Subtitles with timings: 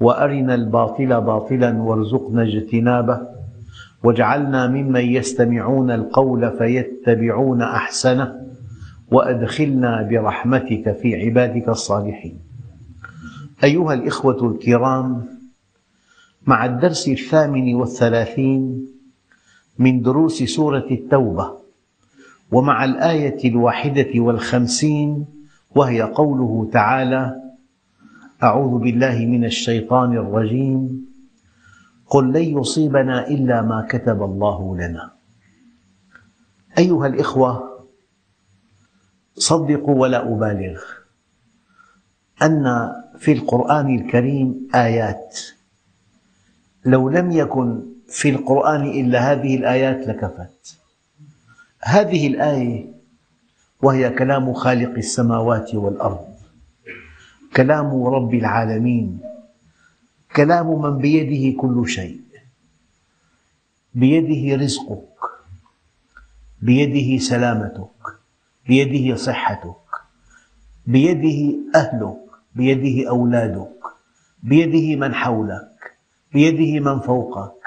[0.00, 3.20] وأرنا الباطل باطلا وارزقنا اجتنابه
[4.02, 8.46] واجعلنا ممن يستمعون القول فيتبعون أحسنه
[9.10, 12.38] وأدخلنا برحمتك في عبادك الصالحين.
[13.64, 15.24] أيها الإخوة الكرام
[16.46, 18.86] مع الدرس الثامن والثلاثين
[19.78, 21.52] من دروس سورة التوبة
[22.52, 25.26] ومع الآية الواحدة والخمسين
[25.74, 27.45] وهي قوله تعالى
[28.42, 31.06] أعوذ بالله من الشيطان الرجيم.
[32.06, 35.10] قل لن يصيبنا إلا ما كتب الله لنا.
[36.78, 37.80] أيها الإخوة
[39.34, 40.80] صدقوا ولا أبالغ.
[42.42, 45.40] أن في القرآن الكريم آيات.
[46.84, 50.76] لو لم يكن في القرآن إلا هذه الآيات لكفت.
[51.80, 52.86] هذه الآية
[53.82, 56.35] وهي كلام خالق السماوات والأرض.
[57.56, 59.20] كلام رب العالمين
[60.36, 62.20] كلام من بيده كل شيء
[63.94, 65.18] بيده رزقك
[66.62, 68.02] بيده سلامتك
[68.68, 69.88] بيده صحتك
[70.86, 72.16] بيده أهلك
[72.54, 73.80] بيده أولادك
[74.42, 75.96] بيده من حولك
[76.32, 77.60] بيده من فوقك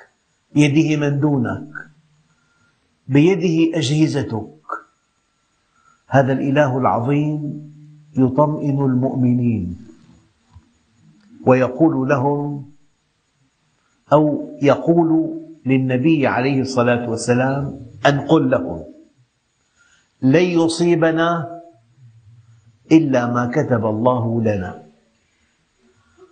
[0.55, 1.67] بيده من دونك
[3.07, 4.49] بيده أجهزتك.
[6.07, 7.68] هذا الإله العظيم
[8.17, 9.77] يطمئن المؤمنين
[11.45, 12.69] ويقول لهم
[14.13, 18.83] أو يقول للنبي عليه الصلاة والسلام أن قل لهم
[20.21, 21.59] لن يصيبنا
[22.91, 24.83] إلا ما كتب الله لنا.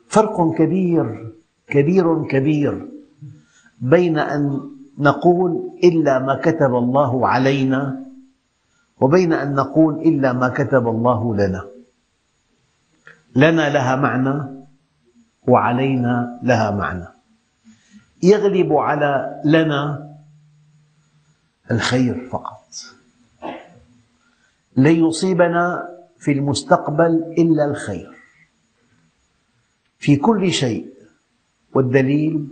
[0.08, 1.34] فرق كبير
[1.68, 2.88] كبير كبير
[3.82, 4.62] بين أن
[4.98, 8.07] نقول إلا ما كتب الله علينا
[9.02, 11.66] وبين أن نقول إلا ما كتب الله لنا.
[13.36, 14.44] لنا لها معنى
[15.48, 17.08] وعلينا لها معنى.
[18.24, 20.10] يغلب على لنا
[21.72, 22.68] الخير فقط.
[24.78, 28.12] لن يصيبنا في المستقبل إلا الخير.
[30.00, 30.98] في كل شيء.
[31.74, 32.48] والدليل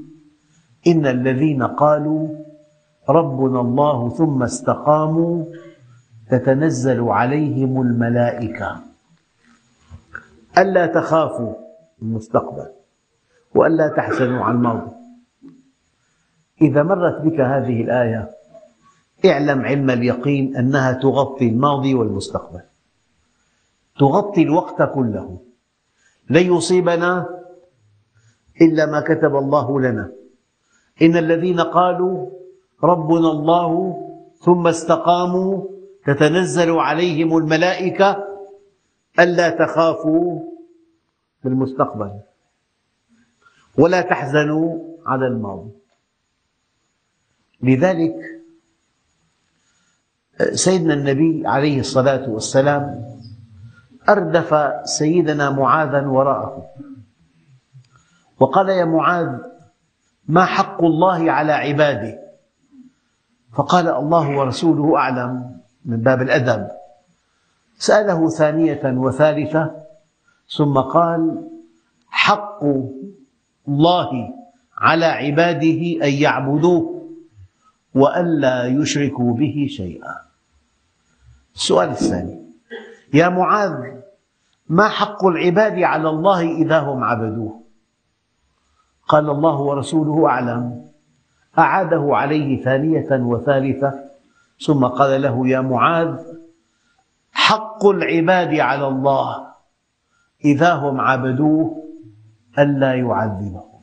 [0.87, 2.29] إن الذين قالوا
[3.09, 5.45] ربنا الله ثم استقاموا
[6.29, 8.79] تتنزل عليهم الملائكة.
[10.57, 11.53] ألا تخافوا
[12.01, 12.67] المستقبل
[13.55, 14.91] وألا تحزنوا على الماضي
[16.61, 18.29] إذا مرت بك هذه الآية
[19.25, 22.61] اعلم علم اليقين أنها تغطي الماضي والمستقبل.
[23.99, 25.39] تغطي الوقت كله.
[26.29, 27.29] لن يصيبنا
[28.61, 30.11] إلا ما كتب الله لنا.
[31.01, 32.29] إن الذين قالوا
[32.83, 33.71] ربنا الله
[34.39, 35.74] ثم استقاموا
[36.05, 38.23] تتنزل عليهم الملائكة
[39.19, 40.41] ألا تخافوا
[41.43, 42.19] بالمستقبل
[43.77, 45.71] ولا تحزنوا على الماضي.
[47.61, 48.15] لذلك
[50.53, 53.05] سيدنا النبي عليه الصلاة والسلام
[54.09, 56.65] أردف سيدنا معاذا وراءه.
[58.39, 59.37] وقال يا معاذ
[60.27, 62.19] ما حق الله على عباده؟
[63.53, 65.54] فقال الله ورسوله أعلم.
[65.85, 66.67] من باب الأدب.
[67.77, 69.71] سأله ثانية وثالثة
[70.57, 71.49] ثم قال
[72.09, 72.63] حق
[73.67, 74.09] الله
[74.77, 77.09] على عباده أن يعبدوه
[77.95, 80.15] وألا يشركوا به شيئا.
[81.55, 82.45] السؤال الثاني
[83.13, 83.95] يا معاذ
[84.69, 87.61] ما حق العباد على الله إذا هم عبدوه؟
[89.07, 90.85] قال الله ورسوله أعلم.
[91.57, 94.04] أعاده عليه ثانية وثالثة
[94.59, 96.19] ثم قال له يا معاذ
[97.31, 99.47] حق العباد على الله
[100.45, 101.83] إذا هم عبدوه
[102.59, 103.81] ألا يعذبهم.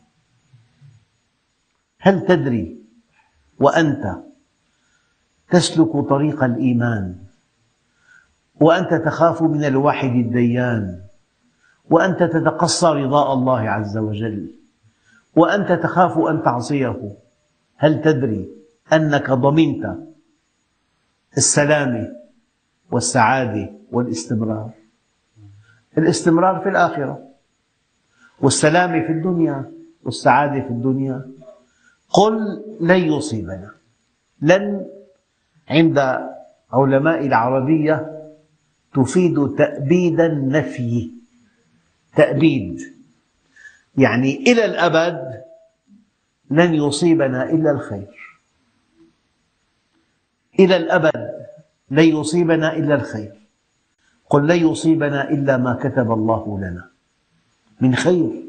[2.00, 2.82] هل تدري
[3.60, 4.16] وأنت
[5.50, 7.16] تسلك طريق الإيمان
[8.60, 11.02] وأنت تخاف من الواحد الديان
[11.90, 14.54] وأنت تتقصى رضاء الله عز وجل
[15.36, 17.16] وأنت تخاف أن تعصيه؟
[17.76, 18.48] هل تدري
[18.92, 20.11] أنك ضمنت
[21.36, 22.16] السلامة
[22.90, 24.70] والسعادة والاستمرار.
[25.98, 27.28] الاستمرار في الآخرة
[28.40, 29.72] والسلامة في الدنيا
[30.04, 31.30] والسعادة في الدنيا.
[32.10, 33.70] قل لن يصيبنا.
[34.42, 34.86] لن
[35.68, 35.98] عند
[36.72, 38.22] علماء العربية
[38.94, 41.10] تفيد تأبيد النفي.
[42.16, 42.80] تأبيد.
[43.96, 45.42] يعني إلى الأبد
[46.50, 48.21] لن يصيبنا إلا الخير.
[50.58, 51.30] إلى الأبد
[51.90, 53.32] لن يصيبنا إلا الخير.
[54.30, 56.88] قل لن يصيبنا إلا ما كتب الله لنا.
[57.80, 58.42] من خير.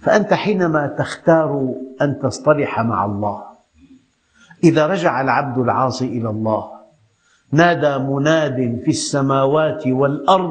[0.00, 3.44] فأنت حينما تختار أن تصطلح مع الله
[4.64, 6.70] إذا رجع العبد العاصي إلى الله
[7.52, 10.50] نادى مناد في السماوات والأرض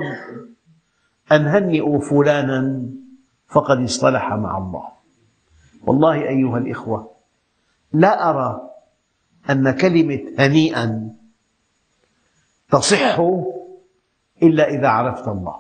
[1.32, 2.82] أن هنئوا فلانا
[3.48, 4.88] فقد اصطلح مع الله.
[5.86, 7.12] والله أيها الإخوة
[7.94, 8.67] لا أرى
[9.50, 11.14] أن كلمة هنيئا
[12.72, 13.20] تصح
[14.44, 15.56] إلا إذا عرفت الله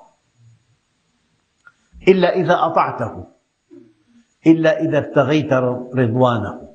[2.07, 3.25] إلا إذا أطعته
[4.47, 5.53] إلا إذا ابتغيت
[5.93, 6.67] رضوانه.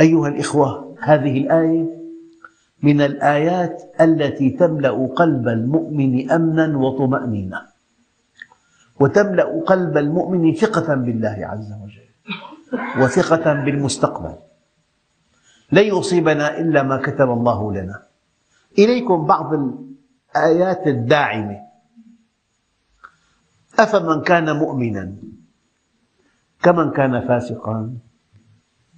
[0.00, 1.86] أيها الإخوة هذه الآية
[2.82, 7.60] من الآيات التي تملأ قلب المؤمن أمنا وطمأنينة
[9.00, 12.08] وتملأ قلب المؤمن ثقة بالله عز وجل
[13.02, 14.47] وثقة بالمستقبل.
[15.72, 18.02] لن يصيبنا إلا ما كتب الله لنا.
[18.78, 19.52] إليكم بعض
[20.36, 21.58] الآيات الداعمة.
[23.78, 25.12] أفمن كان مؤمنا؟
[26.62, 27.94] كمن كان فاسقا؟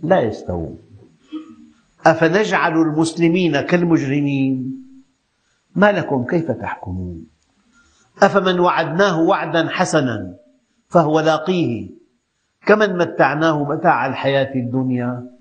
[0.02, 0.78] لا يستوون.
[2.06, 4.84] أفنجعل المسلمين كالمجرمين؟
[5.74, 7.26] ما لكم؟ كيف تحكمون؟
[8.22, 10.36] أفمن وعدناه وعدا حسنا
[10.88, 11.90] فهو لاقيه؟
[12.66, 15.39] كمن متعناه متاع الحياة الدنيا؟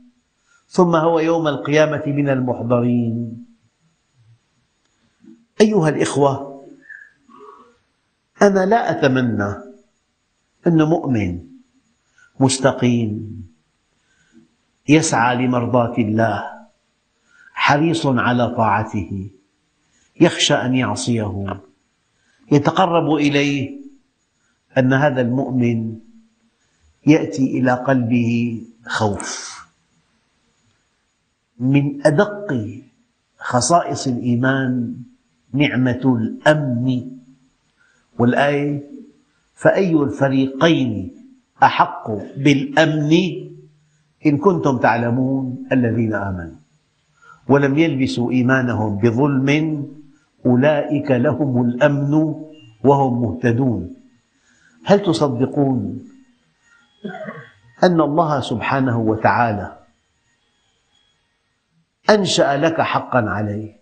[0.69, 3.45] ثم هو يوم القيامة من المحضرين.
[5.61, 6.65] أيها الإخوة
[8.41, 9.55] أنا لا أتمنى
[10.67, 11.43] أن مؤمن
[12.39, 13.43] مستقيم
[14.89, 16.43] يسعى لمرضاة الله
[17.53, 19.31] حريص على طاعته
[20.21, 21.61] يخشى أن يعصيه.
[22.51, 23.79] يتقرب إليه
[24.77, 25.99] أن هذا المؤمن
[27.07, 29.58] يأتي إلى قلبه خوف.
[31.59, 32.67] من أدق
[33.37, 34.95] خصائص الإيمان
[35.53, 37.11] نعمة الأمن
[38.19, 38.83] والآية
[39.55, 41.11] فأي الفريقين
[41.63, 43.11] أحق بالأمن؟
[44.25, 46.59] إن كنتم تعلمون الذين آمنوا
[47.49, 49.49] ولم يلبسوا إيمانهم بظلم
[50.45, 52.13] أولئك لهم الأمن
[52.83, 53.95] وهم مهتدون.
[54.83, 55.99] هل تصدقون
[57.83, 59.78] أن الله سبحانه وتعالى
[62.09, 63.79] أنشأ لك حقا عليه.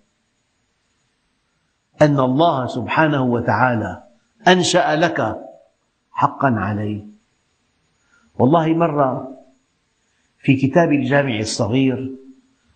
[2.01, 4.03] أن الله سبحانه وتعالى
[4.47, 5.47] أنشأ لك
[6.11, 7.05] حقا عليه.
[8.39, 9.37] والله مرة
[10.39, 12.15] في كتاب الجامع الصغير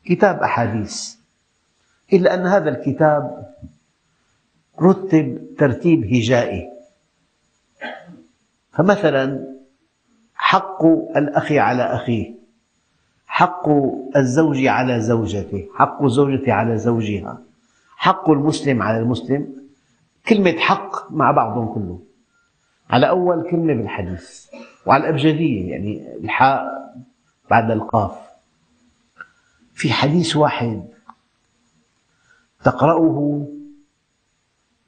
[0.06, 1.16] كتاب أحاديث
[2.14, 3.54] إلا أن هذا الكتاب
[4.82, 6.70] رتب ترتيب هجائي.
[8.72, 9.48] فمثلا
[10.36, 12.41] حق الأخ على أخيه.
[13.32, 13.70] حق
[14.16, 17.42] الزوج على زوجته حق الزوجة على زوجها
[17.98, 19.56] حق المسلم على المسلم
[20.28, 22.00] كلمة حق مع بعضهم كله.
[22.90, 24.48] على أول كلمة بالحديث
[24.86, 26.64] وعلى الأبجدية يعني الحاء
[27.50, 28.12] بعد القاف.
[29.74, 30.84] في حديث واحد
[32.64, 33.48] تقرأه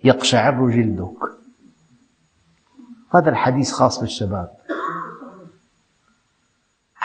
[0.03, 1.18] يقشعر جلدك.
[3.15, 4.51] هذا الحديث خاص بالشباب.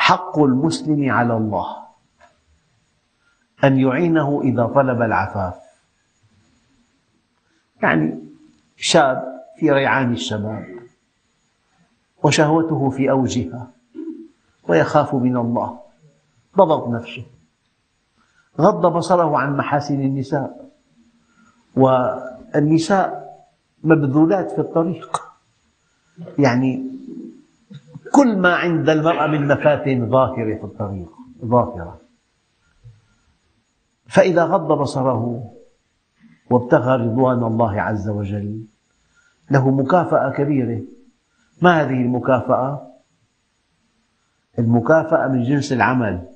[0.09, 1.77] حق المسلم على الله.
[3.65, 5.55] أن يعينه إذا طلب العفاف.
[7.83, 8.21] يعني
[8.77, 10.67] شاب في ريعان الشباب.
[12.23, 13.71] وشهوته في أوجها.
[14.69, 15.81] ويخاف من الله.
[16.57, 17.27] ضبط نفسه.
[18.61, 20.71] غض بصره عن محاسن النساء.
[21.77, 23.29] والنساء
[23.85, 25.23] مبذولات في الطريق.
[26.39, 26.91] يعني
[28.13, 31.09] كل ما عند المرأة من مفاتن ظاهرة في الطريق
[31.45, 32.01] ظاهرة.
[34.07, 35.53] فإذا غض بصره
[36.51, 38.65] وابتغى رضوان الله عز وجل
[39.51, 40.83] له مكافأة كبيرة.
[41.63, 42.89] ما هذه المكافأة؟
[44.59, 46.29] المكافأة من جنس العمل.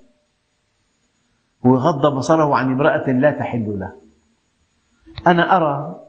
[1.67, 3.93] هو غض بصره عن امرأة لا تحل له.
[5.27, 6.01] أنا أرى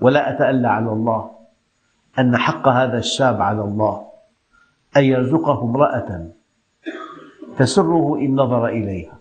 [0.00, 1.30] ولا أتألى على الله
[2.18, 4.15] أن حق هذا الشاب على الله.
[4.96, 6.30] أن يرزقه امرأة
[7.58, 9.18] تسره إن نظر إليها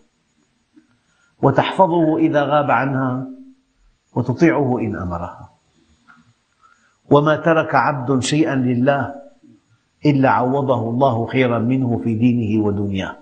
[1.41, 3.27] وتحفظه إذا غاب عنها
[4.15, 5.50] وتطيعه إن أمرها.
[7.12, 9.15] وما ترك عبد شيئا لله
[10.05, 13.17] إلا عوضه الله خيرا منه في دينه ودنياه.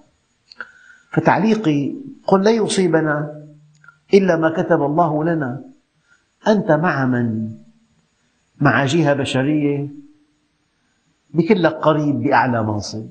[1.12, 1.93] فتعليقي
[2.27, 3.43] قل لا يصيبنا
[4.13, 5.63] إلا ما كتب الله لنا.
[6.48, 7.50] أنت مع من؟
[8.62, 10.02] مع جهة بشرية
[11.33, 13.07] بكل لك قريب بأعلى منصب.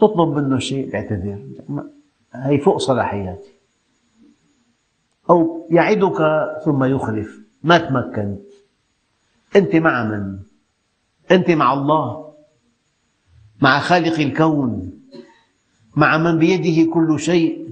[0.00, 1.46] تطلب منه شيء بيعتذر
[2.32, 3.52] هي فوق صلاحياتي.
[5.30, 7.40] أو يعدك ثم يخلف.
[7.62, 8.40] ما تمكنت.
[9.56, 10.38] أنت مع من؟
[11.30, 12.34] أنت مع الله؟
[13.60, 14.92] مع خالق الكون؟
[15.96, 17.68] مع من بيده كل شيء؟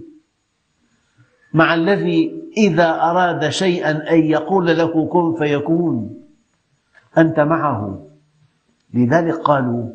[1.55, 6.25] مع الذي إذا أراد شيئا أن يقول له كن فيكون.
[7.19, 8.10] أنت معه.
[8.95, 9.91] لذلك قالوا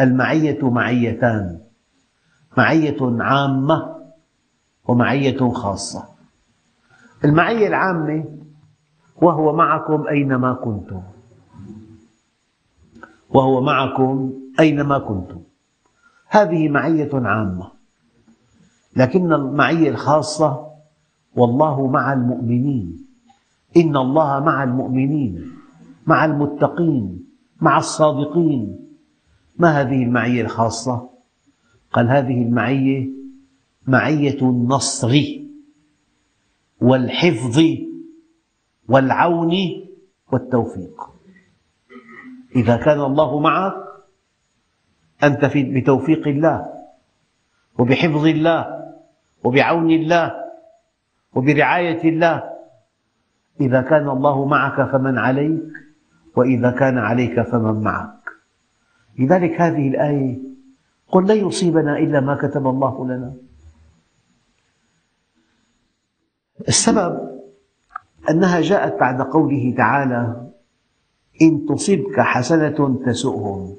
[0.00, 1.60] المعية معيتان
[2.58, 3.96] معية عامة
[4.88, 6.04] ومعية خاصة.
[7.24, 8.24] المعية العامة
[9.16, 11.02] وهو معكم أينما كنتم.
[13.30, 15.40] وهو معكم أينما كنتم.
[16.28, 17.70] هذه معية عامة.
[18.96, 20.66] لكن المعية الخاصة
[21.36, 23.06] والله مع المؤمنين.
[23.76, 25.52] إن الله مع المؤمنين
[26.06, 27.25] مع المتقين.
[27.60, 28.86] مع الصادقين.
[29.58, 31.10] ما هذه المعية الخاصة؟
[31.92, 33.08] قال هذه المعية
[33.86, 35.22] معية النصر
[36.80, 37.60] والحفظ
[38.88, 39.54] والعون
[40.32, 41.00] والتوفيق.
[42.56, 43.74] إذا كان الله معك
[45.22, 46.66] أنت بتوفيق الله
[47.78, 48.92] وبحفظ الله
[49.44, 50.34] وبعون الله
[51.34, 52.42] وبرعاية الله.
[53.60, 55.85] إذا كان الله معك فمن عليك؟
[56.36, 58.16] وإذا كان عليك فمن معك.
[59.18, 60.38] لذلك هذه الآية
[61.08, 63.32] قل لن يصيبنا إلا ما كتب الله لنا.
[66.68, 67.40] السبب
[68.30, 70.46] أنها جاءت بعد قوله تعالى
[71.42, 73.76] إن تصبك حسنة تسؤهم.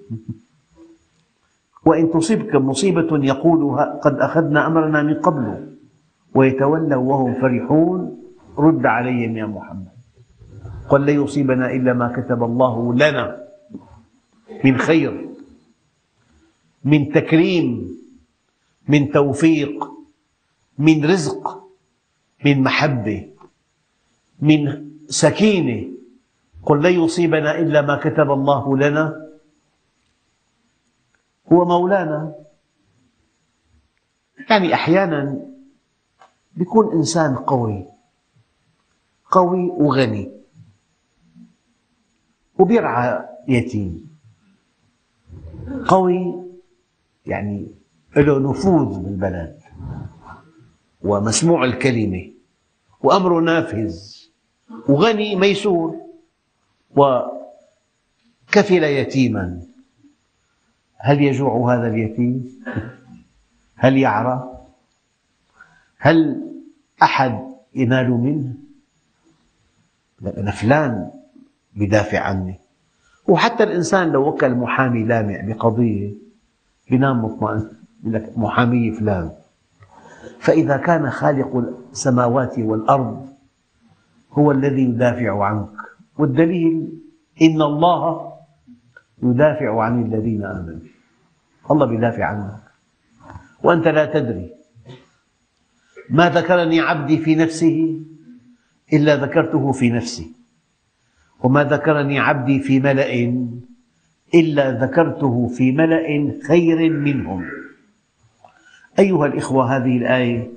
[1.85, 5.75] وإن تصبك مصيبة يقول قد أخذنا أمرنا من قبل
[6.35, 8.17] ويتولوا وهم فرحون.
[8.57, 9.96] رد عليهم يا محمد.
[10.89, 13.47] قل لن يصيبنا إلا ما كتب الله لنا
[14.63, 15.29] من خير
[16.83, 17.97] من تكريم
[18.87, 19.91] من توفيق
[20.77, 21.67] من رزق
[22.45, 23.29] من محبة
[24.39, 25.87] من سكينة.
[26.63, 29.27] قل لن يصيبنا إلا ما كتب الله لنا.
[31.53, 32.35] هو مولانا.
[34.49, 35.41] يعني أحيانا
[36.57, 37.85] يكون إنسان قوي
[39.31, 40.31] قوي وغني.
[42.59, 44.17] وبيرعى يتيم
[45.87, 46.43] قوي
[47.25, 47.67] يعني
[48.15, 49.59] له نفوذ بالبلد
[51.01, 52.31] ومسموع الكلمة
[53.01, 53.99] وأمره نافذ
[54.89, 55.95] وغني ميسور
[56.95, 59.61] وكفل يتيما
[60.97, 62.63] هل يجوع هذا اليتيم؟
[63.75, 64.65] هل يعرى؟
[65.97, 66.43] هل
[67.03, 67.39] أحد
[67.75, 68.53] ينال منه؟
[70.37, 71.11] أنا فلان
[71.77, 72.55] بدافع عني.
[73.27, 76.13] وحتى الإنسان لو وكل محامي لامع بقضية
[76.89, 77.69] بينام مطمئن
[77.99, 79.31] يقول لك محامي فلان.
[80.39, 83.27] فإذا كان خالق السماوات والأرض
[84.31, 85.77] هو الذي يدافع عنك.
[86.17, 86.99] والدليل
[87.41, 88.33] إن الله
[89.23, 90.87] يدافع عن الذين آمنوا.
[91.71, 92.61] الله يدافع عنك.
[93.63, 94.49] وأنت لا تدري
[96.09, 98.01] ما ذكرني عبدي في نفسه
[98.93, 100.37] إلا ذكرته في نفسي.
[101.43, 103.13] وما ذكرني عبدي في ملأ
[104.33, 107.45] إلا ذكرته في ملأ خير منهم.
[108.99, 110.51] أيها الإخوة هذه الآية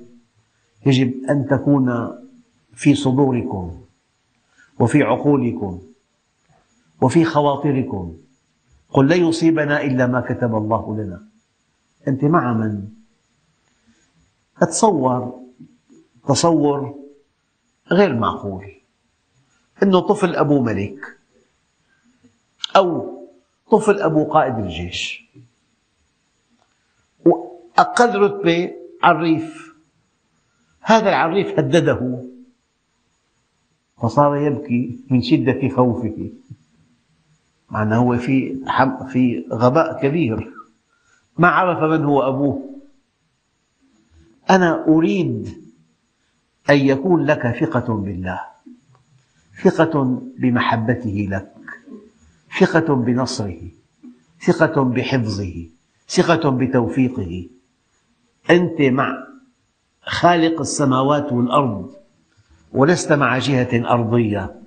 [0.85, 2.17] يجب أن تكون
[2.73, 3.81] في صدوركم
[4.79, 5.81] وفي عقولكم
[7.01, 8.17] وفي خواطركم.
[8.89, 11.21] قل لن يصيبنا إلا ما كتب الله لنا.
[12.07, 12.87] أنت مع من؟
[14.61, 15.41] أتصور
[16.27, 16.95] تصور
[17.91, 18.80] غير معقول.
[19.83, 21.17] أنه طفل أبوه ملك
[22.75, 23.11] أو
[23.71, 25.23] طفل أبوه قائد الجيش.
[27.25, 28.71] وأقل رتبة
[29.03, 29.75] عريف.
[30.81, 32.23] هذا العريف هدده.
[34.01, 36.29] فصار يبكي من شدة خوفه.
[37.69, 38.65] مع أنه هو في
[39.11, 40.53] في غباء كبير.
[41.37, 42.81] ما عرف من هو أبوه.
[44.49, 45.49] أنا أريد
[46.69, 48.50] أن يكون لك ثقة بالله.
[49.63, 51.51] ثقة بمحبته لك
[52.59, 53.71] ثقة بنصره
[54.45, 55.67] ثقة بحفظه
[56.09, 57.49] ثقة بتوفيقه.
[58.49, 59.27] أنت مع
[60.01, 61.91] خالق السماوات والأرض
[62.73, 64.61] ولست مع جهة أرضية.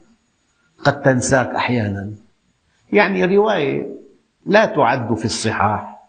[0.85, 2.14] قد تنساك أحيانا.
[2.93, 3.95] يعني رواية
[4.47, 6.09] لا تعد في الصحاح.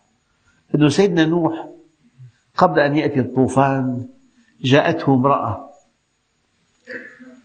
[0.76, 1.70] أن سيدنا نوح
[2.58, 4.08] قبل أن يأتي الطوفان
[4.62, 5.65] جاءته امرأة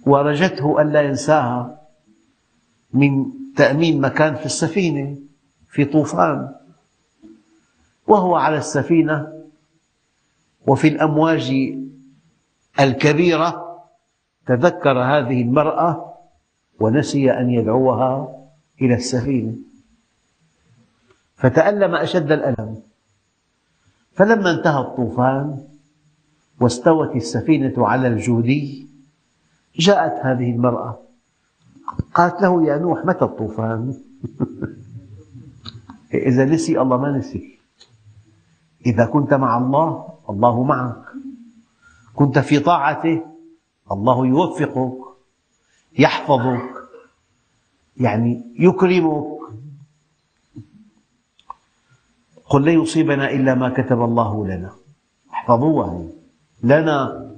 [0.06, 1.80] ورجته ألا ينساها
[2.92, 3.26] من
[3.56, 5.16] تأمين مكان في السفينة
[5.68, 6.54] في طوفان.
[8.06, 9.44] وهو على السفينة
[10.66, 11.74] وفي الأمواج
[12.80, 13.66] الكبيرة.
[14.46, 16.14] تذكر هذه المرأة
[16.80, 18.28] ونسي أن يدعوها
[18.82, 19.54] إلى السفينة.
[21.36, 22.82] فتألم أشد الألم.
[24.12, 25.64] فلما انتهى الطوفان
[26.60, 28.89] واستوت السفينة على الجودي
[29.78, 30.98] جاءت هذه المرأة.
[32.14, 33.94] قالت له يا نوح متى الطوفان؟
[36.14, 37.58] إذا نسي الله ما نسي.
[38.86, 41.02] إذا كنت مع الله الله معك.
[42.14, 43.22] كنت في طاعته
[43.92, 44.98] الله يوفقك
[45.98, 46.70] يحفظك
[47.96, 49.40] يعني يكرمك.
[52.46, 54.72] قل لن يصيبنا إلا ما كتب الله لنا.
[55.32, 56.04] احفظوها
[56.62, 57.29] لنا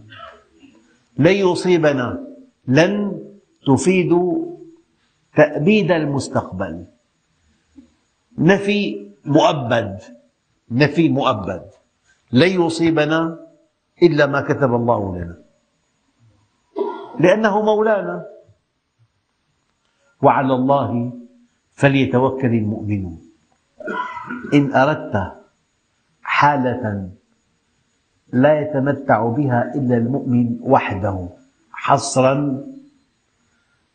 [1.19, 2.27] لن يصيبنا
[2.67, 3.23] لن
[3.67, 4.13] تفيد
[5.37, 6.87] تأبيد المستقبل.
[8.39, 9.99] نفي مؤبد
[10.71, 11.65] نفي مؤبد.
[12.33, 13.39] لن يصيبنا
[14.03, 15.37] إلا ما كتب الله لنا.
[17.21, 18.27] لأنه مولانا.
[20.23, 21.13] وعلى الله
[21.71, 23.21] فليتوكل المؤمنون.
[24.55, 25.15] إن أردت
[26.23, 27.11] حالة
[28.33, 31.29] لا يتمتع بها إلا المؤمن وحده.
[31.73, 32.65] حصرا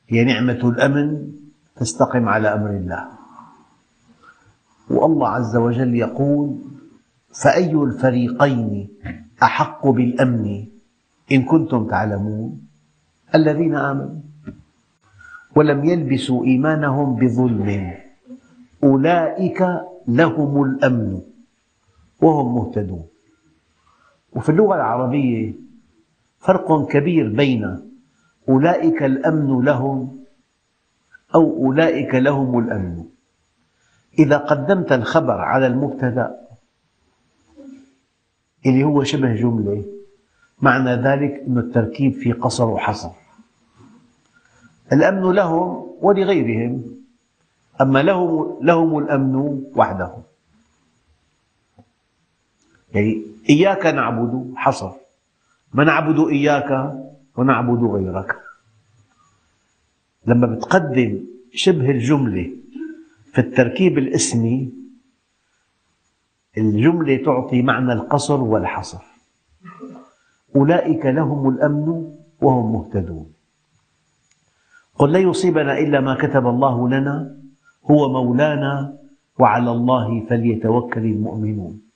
[0.08, 1.32] هي نعمة الأمن
[1.76, 3.08] فاستقم على أمر الله.
[4.90, 6.58] والله عز وجل يقول
[7.34, 8.90] فأي الفريقين
[9.44, 10.66] أحق بالأمن
[11.32, 12.68] إن كنتم تعلمون؟
[13.36, 14.22] الذين آمنوا
[15.56, 17.94] ولم يلبسوا إيمانهم بظلم
[18.84, 19.60] أولئك
[20.08, 21.22] لهم الأمن
[22.22, 23.06] وهم مهتدون.
[24.38, 25.54] وفي اللغة العربية
[26.40, 27.92] فرق كبير بين
[28.50, 30.26] أولئك الأمن لهم
[31.36, 33.06] أو أولئك لهم الأمن.
[34.20, 36.48] إذا قدمت الخبر على المبتدأ
[38.66, 39.86] اللي هو شبه جملة
[40.62, 43.12] معنى ذلك أن التركيب في قصر وحصر.
[44.94, 46.84] الأمن لهم ولغيرهم
[47.82, 50.24] أما لهم, لهم الأمن وحدهم.
[52.94, 54.92] يعني إياك نعبد حصر
[55.74, 56.94] ما نعبد إياك
[57.36, 58.36] ونعبد غيرك.
[60.28, 61.20] لما بتقدم
[61.54, 62.52] شبه الجملة
[63.34, 64.74] في التركيب الاسمي
[66.58, 69.04] الجملة تعطي معنى القصر والحصر.
[70.56, 73.34] أولئك لهم الأمن وهم مهتدون.
[74.96, 77.38] قل لن يصيبنا إلا ما كتب الله لنا
[77.92, 78.98] هو مولانا
[79.40, 81.87] وعلى الله فليتوكل المؤمنون.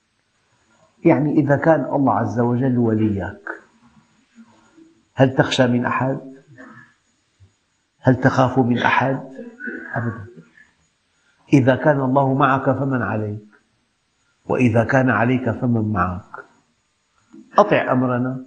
[1.04, 3.48] يعني إذا كان الله عز وجل وليك
[5.14, 6.20] هل تخشى من أحد؟
[8.00, 9.32] هل تخاف من أحد؟
[9.94, 10.26] أبدا
[11.52, 13.44] إذا كان الله معك فمن عليك
[14.48, 16.44] وإذا كان عليك فمن معك
[17.58, 18.44] أطع أمرنا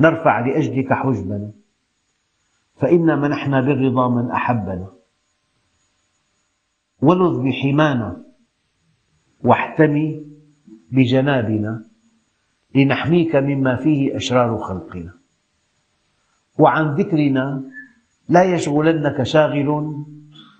[0.00, 1.50] نرفع لأجلك حجبنا
[2.76, 4.88] فإنا منحنا بالرضا من أحبنا
[7.02, 8.24] ولذ بحمانا
[9.44, 10.27] واحتمي
[10.90, 11.82] بجنابنا
[12.74, 15.12] لنحميك مما فيه أشرار خلقنا.
[16.58, 17.62] وعن ذكرنا
[18.28, 19.94] لا يشغلنك شاغل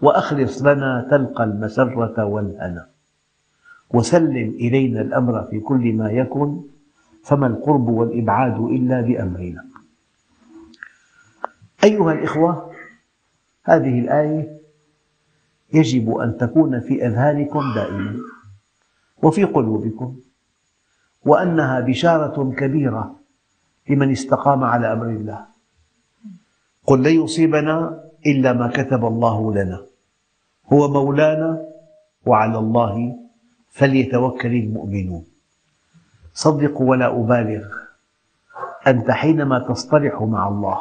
[0.02, 2.86] وأخلص لنا تلقى المسرة والهنا.
[3.90, 6.60] وسلم إلينا الأمر في كل ما يكن
[7.24, 9.64] فما القرب والإبعاد إلا بأمرنا.
[11.84, 12.72] أيها الإخوة
[13.64, 14.58] هذه الآية
[15.72, 18.16] يجب أن تكون في أذهانكم دائما.
[19.22, 20.16] وفي قلوبكم
[21.24, 23.14] وأنها بشارة كبيرة
[23.88, 25.46] لمن استقام على أمر الله.
[26.86, 29.80] قل لن يصيبنا إلا ما كتب الله لنا.
[30.72, 31.62] هو مولانا
[32.26, 33.16] وعلى الله
[33.70, 35.24] فليتوكل المؤمنون.
[36.34, 37.66] صدقوا ولا أبالغ
[38.86, 40.78] أنت حينما تصطلح مع الله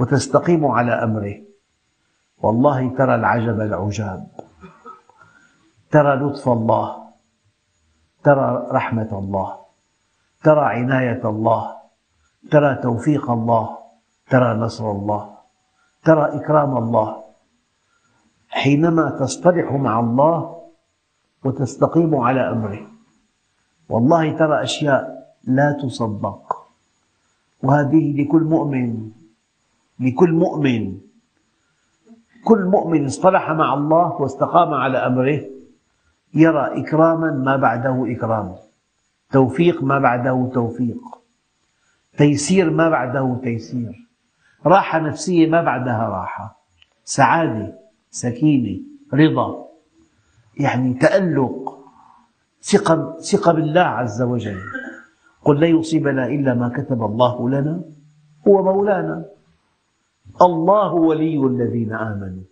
[0.00, 1.34] وتستقيم على أمره
[2.42, 4.43] والله ترى العجب العجاب.
[5.94, 6.86] ترى لطف الله
[8.26, 9.48] ترى رحمة الله
[10.42, 11.62] ترى عناية الله
[12.50, 13.78] ترى توفيق الله
[14.26, 15.22] ترى نصر الله
[16.04, 17.08] ترى إكرام الله.
[18.50, 20.62] حينما تصطلح مع الله
[21.44, 22.82] وتستقيم على أمره.
[23.88, 25.02] والله ترى أشياء
[25.46, 26.66] لا تصدق.
[27.62, 29.10] وهذه لكل مؤمن
[30.00, 30.82] لكل مؤمن.
[32.44, 35.53] كل مؤمن اصطلح مع الله واستقام على أمره
[36.34, 38.54] يرى إكراما ما بعده إكرام.
[39.32, 41.00] توفيق ما بعده توفيق.
[42.18, 44.08] تيسير ما بعده تيسير.
[44.66, 46.60] راحة نفسية ما بعدها راحة.
[47.04, 47.78] سعادة
[48.10, 48.80] سكينة
[49.14, 49.64] رضا.
[50.60, 51.78] يعني تألق.
[52.62, 54.60] ثقة, ثقة بالله عز وجل.
[55.44, 57.80] قل لا يصيبنا إلا ما كتب الله لنا.
[58.48, 59.24] هو مولانا.
[60.42, 62.44] الله ولي الذين آمنوا.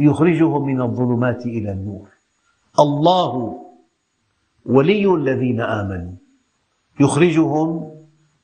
[0.00, 2.11] يخرجهم من الظلمات إلى النور.
[2.78, 3.32] الله
[4.66, 6.12] ولي الذين آمنوا.
[7.00, 7.98] يخرجهم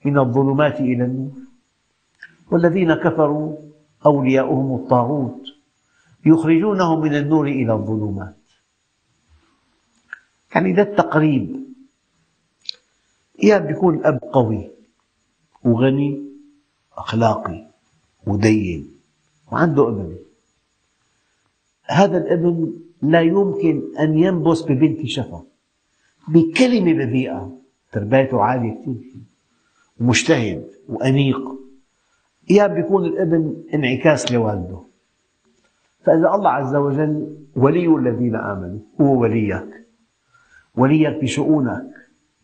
[0.04, 1.32] من الظلمات إلى النور.
[2.50, 3.56] والذين كفروا
[4.06, 5.42] أولياؤهم الطاغوت.
[6.26, 8.36] يخرجونهم من النور إلى الظلمات.
[10.54, 11.68] يعني ذا التقريب.
[13.44, 14.70] أحيانا يكون الأب قوي
[15.64, 16.28] وغني
[16.92, 17.66] أخلاقي
[18.26, 18.90] ودين
[19.52, 20.18] وعنده ابن
[21.84, 25.42] هذا الابن لا يمكن أن ينبس ببنت شفا.
[26.28, 27.58] بكلمة بذيئة.
[27.92, 29.20] تربيته عالية كثير.
[30.00, 31.40] ومجتهد وأنيق.
[32.50, 34.82] أحيانا يكون الابن انعكاس لوالده.
[36.04, 39.86] فإذا الله عز وجل ولي الذين آمنوا هو وليك.
[40.76, 41.86] وليك بشؤونك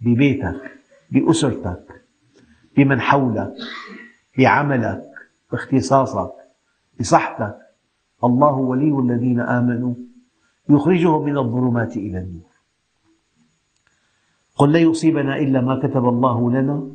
[0.01, 0.73] ببيتك
[1.11, 2.05] بأسرتك
[2.77, 3.53] بمن حولك
[4.39, 5.03] بعملك
[5.53, 6.33] باختصاصك
[7.01, 7.59] بصحتك.
[8.25, 9.95] الله ولي الذين آمنوا.
[10.69, 12.55] يخرجهم من الظلمات إلى النور.
[14.57, 16.91] قل لا يصيبنا إلا ما كتب الله لنا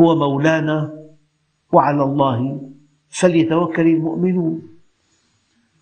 [0.00, 1.08] هو مولانا
[1.72, 2.70] وعلى الله
[3.10, 4.62] فليتوكل المؤمنون.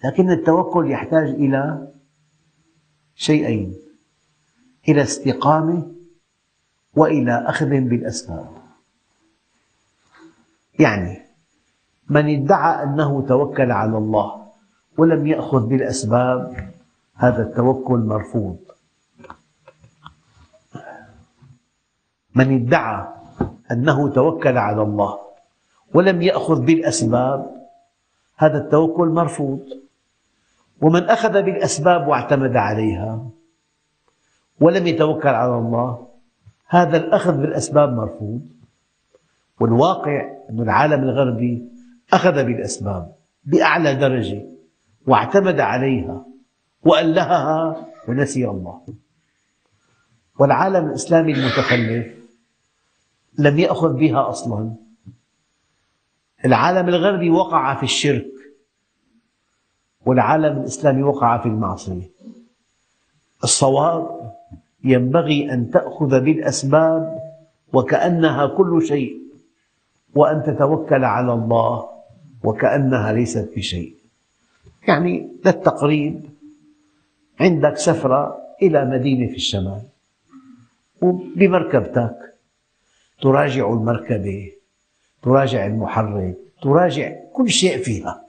[0.04, 1.92] لكن التوكل يحتاج إلى
[3.14, 3.74] شيئين
[4.88, 5.92] إلى استقامة
[6.96, 8.48] وإلى أخذ بالأسباب.
[10.78, 11.18] يعني
[12.10, 14.46] من ادعى أنه توكل على الله
[14.98, 16.70] ولم يأخذ بالأسباب
[17.20, 18.58] هذا التوكل مرفوض.
[22.34, 23.06] من ادعى
[23.70, 25.18] أنه توكل على الله
[25.94, 27.66] ولم يأخذ بالأسباب
[28.36, 29.66] هذا التوكل مرفوض.
[30.80, 33.28] ومن أخذ بالأسباب واعتمد عليها
[34.60, 36.08] ولم يتوكل على الله
[36.68, 38.40] هذا الأخذ بالأسباب مرفوض.
[39.60, 41.68] والواقع أن العالم الغربي
[42.12, 43.12] أخذ بالأسباب
[43.44, 44.42] بأعلى درجة
[45.06, 46.29] واعتمد عليها
[46.82, 48.80] وألهها ونسي الله.
[50.38, 52.06] والعالم الإسلامي المتخلف
[53.38, 54.74] لم يأخذ بها أصلا.
[56.44, 58.30] العالم الغربي وقع في الشرك.
[60.06, 62.10] والعالم الإسلامي وقع في المعصية.
[63.44, 64.32] الصواب
[64.84, 67.18] ينبغي أن تأخذ بالأسباب
[67.72, 69.20] وكأنها كل شيء
[70.14, 71.88] وأن تتوكل على الله
[72.44, 73.94] وكأنها ليست بشيء.
[74.88, 76.29] يعني للتقريب
[77.40, 79.82] عندك سفرة إلى مدينة في الشمال
[81.02, 82.16] وبمركبتك
[83.22, 84.52] تراجع المركبة
[85.22, 88.24] تراجع المحرك تراجع كل شيء فيها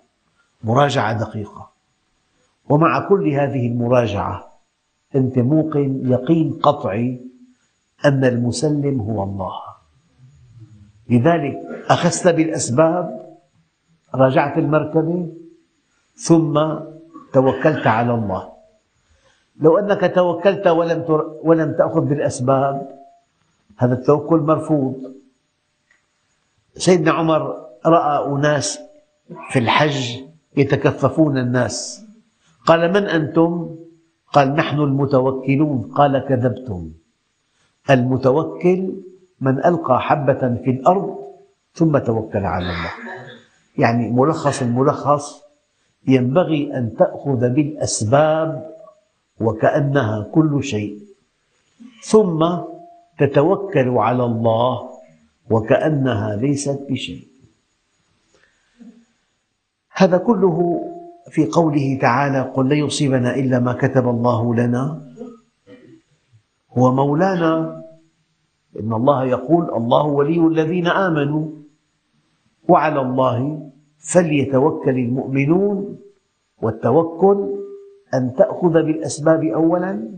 [0.64, 1.72] مراجعة دقيقة.
[2.70, 4.52] ومع كل هذه المراجعة
[5.16, 7.22] أنت موقن يقين قطعي
[8.06, 9.54] أن المسلم هو الله.
[11.10, 11.58] لذلك
[11.90, 13.36] أخذت بالأسباب
[14.16, 15.34] راجعت المركبة
[16.16, 16.76] ثم
[17.34, 18.51] توكلت على الله.
[19.62, 21.06] لو أنك توكلت ولم
[21.44, 23.00] ولم تأخذ بالأسباب
[23.78, 24.96] هذا التوكل مرفوض.
[26.76, 28.80] سيدنا عمر رأى أناس
[29.52, 30.18] في الحج
[30.58, 32.06] يتكففون الناس.
[32.66, 33.76] قال من أنتم؟
[34.34, 35.92] قال نحن المتوكلون.
[35.96, 36.92] قال كذبتم.
[37.90, 38.94] المتوكل
[39.42, 41.18] من ألقى حبة في الأرض
[41.74, 42.92] ثم توكل على الله.
[43.78, 45.42] يعني ملخص الملخص
[46.08, 48.71] ينبغي أن تأخذ بالأسباب
[49.42, 51.00] وكأنها كل شيء.
[52.04, 52.48] ثم
[53.20, 54.90] تتوكل على الله
[55.50, 57.28] وكأنها ليست بشيء.
[59.94, 60.82] هذا كله
[61.30, 65.02] في قوله تعالى قل لن يصيبنا إلا ما كتب الله لنا.
[66.78, 67.82] هو مولانا.
[68.80, 71.48] إن الله يقول الله ولي الذين آمنوا.
[72.70, 75.98] وعلى الله فليتوكل المؤمنون
[76.62, 77.61] والتوكل
[78.14, 80.10] أن تأخذ بالأسباب أولا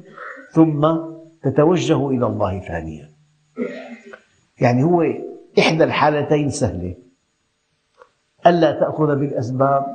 [0.52, 0.96] ثم
[1.44, 3.10] تتوجه إلى الله ثانيا.
[4.62, 5.06] يعني هو
[5.60, 6.96] إحدى الحالتين سهلة.
[8.48, 9.86] ألا تأخذ بالأسباب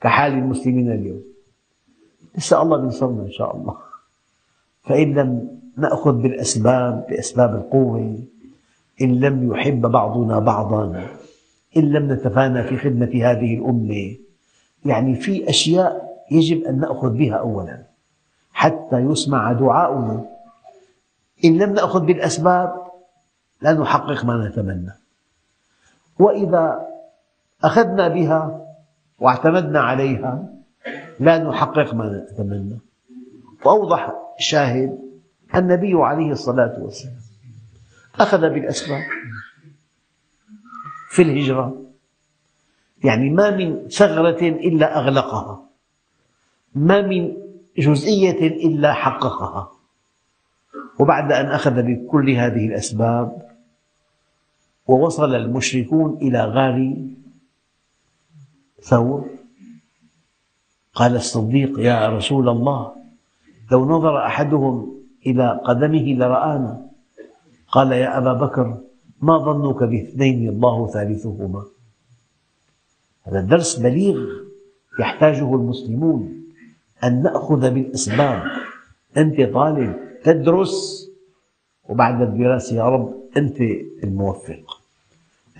[0.00, 1.22] كحال المسلمين اليوم.
[2.38, 3.76] لسه الله بينصرنا إن شاء الله.
[4.82, 8.18] فإن لم نأخذ بالأسباب بأسباب القوة
[9.02, 11.08] إن لم يحب بعضنا بعضا
[11.76, 14.16] إن لم نتفانى في خدمة هذه الأمة
[14.84, 17.82] يعني في أشياء يجب أن نأخذ بها أولا
[18.52, 20.24] حتى يسمع دعاؤنا.
[21.44, 22.86] إن لم نأخذ بالأسباب
[23.60, 24.92] لا نحقق ما نتمنى.
[26.18, 26.86] وإذا
[27.64, 28.66] أخذنا بها
[29.18, 30.48] واعتمدنا عليها
[31.20, 32.78] لا نحقق ما نتمنى.
[33.64, 34.98] وأوضح شاهد
[35.54, 37.20] النبي عليه الصلاة والسلام
[38.20, 39.02] أخذ بالأسباب
[41.10, 41.82] في الهجرة.
[43.04, 45.69] يعني ما من ثغرة إلا أغلقها.
[46.74, 47.36] ما من
[47.78, 49.72] جزئية إلا حققها.
[51.00, 53.50] وبعد أن أخذ بكل هذه الأسباب
[54.86, 56.96] ووصل المشركون إلى غار
[58.82, 59.28] ثور
[60.94, 62.92] قال الصديق يا رسول الله
[63.72, 64.94] لو نظر أحدهم
[65.26, 66.86] إلى قدمه لرآنا.
[67.68, 68.78] قال يا أبا بكر
[69.22, 71.64] ما ظنك باثنين الله ثالثهما؟
[73.22, 74.26] هذا درس بليغ
[75.00, 76.39] يحتاجه المسلمون.
[77.04, 78.42] أن نأخذ بالأسباب
[79.16, 81.06] أنت طالب تدرس.
[81.88, 83.60] وبعد الدراسة يا رب أنت
[84.04, 84.80] الموفق.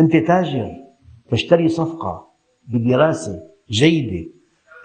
[0.00, 0.76] أنت تاجر
[1.30, 2.26] تشتري صفقة
[2.68, 4.30] بدراسة جيدة.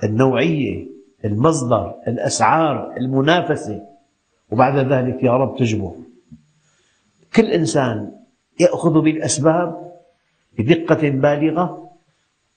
[0.03, 0.87] النوعية
[1.25, 3.81] المصدر الأسعار المنافسة.
[4.51, 5.91] وبعد ذلك يا رب تجبر.
[7.35, 8.11] كل إنسان
[8.59, 9.91] يأخذ بالأسباب
[10.59, 11.91] بدقة بالغة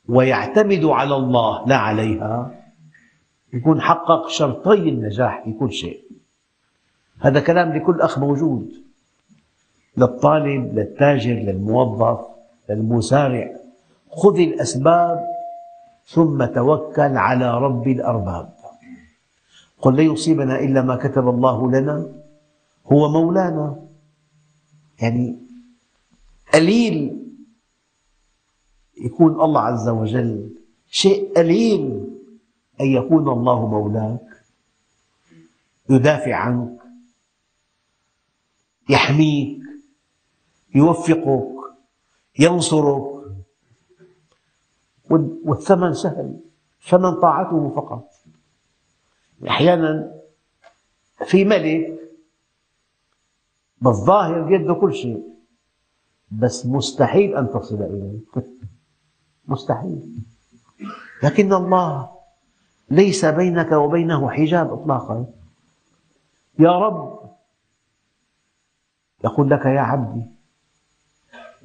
[0.08, 2.54] ويعتمد على الله لا عليها.
[3.52, 6.04] يكون حقق شرطي النجاح في كل شيء.
[7.20, 8.72] هذا كلام لكل أخ موجود
[9.96, 12.20] للطالب للتاجر للموظف
[12.70, 13.56] للمسارع
[14.11, 15.26] خذ الأسباب
[16.06, 18.54] ثم توكل على رب الأرباب.
[19.82, 22.06] قل لن يصيبنا إلا ما كتب الله لنا
[22.92, 23.76] هو مولانا.
[25.02, 25.38] يعني
[26.54, 27.18] قليل
[29.00, 30.50] يكون الله عز وجل
[30.90, 31.97] شيء قليل
[32.80, 34.44] أن يكون الله مولاك
[35.90, 36.78] يدافع عنك
[38.88, 39.62] يحميك
[40.74, 41.58] يوفقك
[42.38, 43.18] ينصرك.
[45.10, 46.40] والثمن سهل
[46.88, 48.10] ثمن طاعته فقط.
[49.48, 50.14] أحيانا
[51.26, 51.98] في ملك
[53.80, 55.22] بالظاهر بيده كل شيء
[56.30, 58.18] بس مستحيل أن تصل إليه.
[59.48, 60.24] مستحيل.
[61.22, 62.17] لكن الله
[62.90, 65.27] ليس بينك وبينه حجاب إطلاقا.
[66.59, 67.18] يا رب
[69.24, 70.27] يقول لك يا عبدي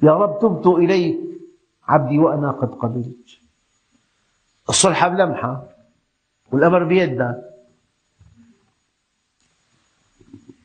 [0.02, 1.20] يا رب تبت إليك
[1.88, 3.38] عبدي وأنا قد قبلت.
[4.68, 5.64] الصلحة بلمحة
[6.52, 7.50] والأمر بيدك.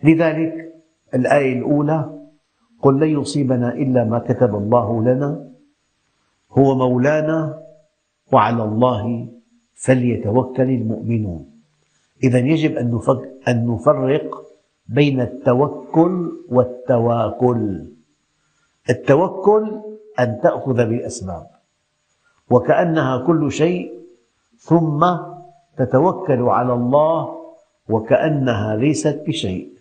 [0.03, 0.81] لذلك
[1.13, 2.19] الآية الأولى
[2.81, 5.51] قل لن يصيبنا إلا ما كتب الله لنا
[6.51, 7.63] هو مولانا
[8.31, 9.29] وعلى الله
[9.79, 11.45] فليتوكل المؤمنون.
[12.23, 12.75] إذا يجب
[13.47, 14.41] أن نفرق
[14.87, 17.87] بين التوكل والتواكل.
[18.89, 19.81] التوكل
[20.19, 21.47] أن تأخذ بالأسباب
[22.49, 23.93] وكأنها كل شيء
[24.59, 25.01] ثم
[25.77, 27.35] تتوكل على الله
[27.89, 29.73] وكأنها ليست بشيء.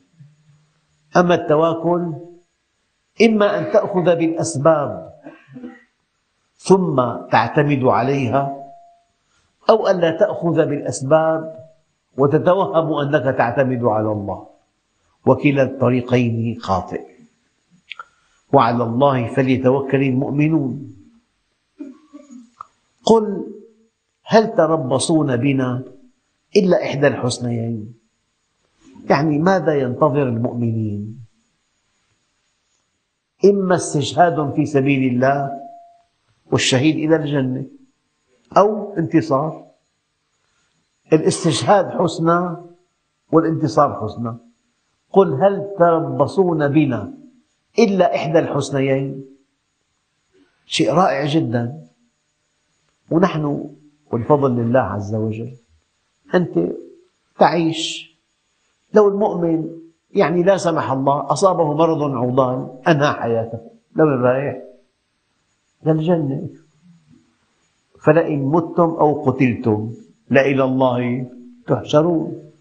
[1.16, 2.12] أما التواكل
[3.22, 5.08] إما أن تأخذ بالأسباب
[6.56, 6.96] ثم
[7.32, 8.57] تعتمد عليها
[9.70, 11.68] أو ألا تأخذ بالأسباب
[12.16, 14.46] وتتوهم أنك تعتمد على الله.
[15.26, 17.04] وكلا الطريقين خاطئ.
[18.52, 20.96] وعلى الله فليتوكل المؤمنون.
[23.04, 23.46] قل
[24.24, 25.84] هل تربصون بنا
[26.56, 27.94] إلا إحدى الحسنيين؟
[29.10, 31.24] يعني ماذا ينتظر المؤمنين؟
[33.44, 35.50] إما استشهاد في سبيل الله
[36.52, 37.77] والشهيد إلى الجنة.
[38.56, 39.68] أو انتصار.
[41.12, 42.56] الاستشهاد حسنى
[43.32, 44.36] والانتصار حسنى.
[45.12, 47.14] قل هل تربصون بنا
[47.78, 49.24] إلا إحدى الحسنيين؟
[50.66, 51.88] شيء رائع جدا.
[53.10, 53.70] ونحن
[54.12, 55.52] والفضل لله عز وجل
[56.34, 56.58] أنت
[57.38, 58.08] تعيش.
[58.94, 59.68] لو المؤمن
[60.10, 63.60] يعني لا سمح الله أصابه مرض عضال أنهى حياته.
[63.96, 64.62] لوين رايح؟
[65.86, 66.48] للجنة.
[68.08, 69.92] فلئن متم أو قتلتم
[70.30, 71.26] لإلى الله
[71.66, 72.52] تحشرون.